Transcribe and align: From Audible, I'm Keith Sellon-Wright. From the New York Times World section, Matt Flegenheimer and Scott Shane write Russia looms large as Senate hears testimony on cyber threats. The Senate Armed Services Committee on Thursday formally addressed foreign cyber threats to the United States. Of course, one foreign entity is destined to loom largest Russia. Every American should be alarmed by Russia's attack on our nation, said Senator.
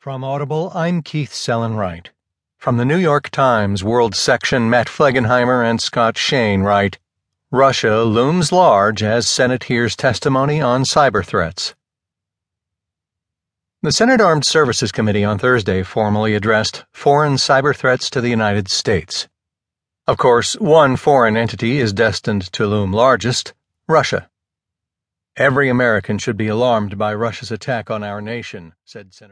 From 0.00 0.22
Audible, 0.22 0.70
I'm 0.76 1.02
Keith 1.02 1.32
Sellon-Wright. 1.32 2.10
From 2.56 2.76
the 2.76 2.84
New 2.84 2.98
York 2.98 3.30
Times 3.30 3.82
World 3.82 4.14
section, 4.14 4.70
Matt 4.70 4.86
Flegenheimer 4.86 5.68
and 5.68 5.80
Scott 5.80 6.16
Shane 6.16 6.62
write 6.62 7.00
Russia 7.50 8.04
looms 8.04 8.52
large 8.52 9.02
as 9.02 9.26
Senate 9.26 9.64
hears 9.64 9.96
testimony 9.96 10.60
on 10.60 10.84
cyber 10.84 11.26
threats. 11.26 11.74
The 13.82 13.90
Senate 13.90 14.20
Armed 14.20 14.46
Services 14.46 14.92
Committee 14.92 15.24
on 15.24 15.36
Thursday 15.36 15.82
formally 15.82 16.36
addressed 16.36 16.84
foreign 16.92 17.34
cyber 17.34 17.74
threats 17.74 18.08
to 18.10 18.20
the 18.20 18.30
United 18.30 18.68
States. 18.70 19.28
Of 20.06 20.16
course, 20.16 20.54
one 20.60 20.94
foreign 20.94 21.36
entity 21.36 21.80
is 21.80 21.92
destined 21.92 22.52
to 22.52 22.68
loom 22.68 22.92
largest 22.92 23.52
Russia. 23.88 24.30
Every 25.36 25.68
American 25.68 26.18
should 26.18 26.36
be 26.36 26.46
alarmed 26.46 26.96
by 26.96 27.14
Russia's 27.14 27.50
attack 27.50 27.90
on 27.90 28.04
our 28.04 28.20
nation, 28.20 28.74
said 28.84 29.12
Senator. 29.12 29.26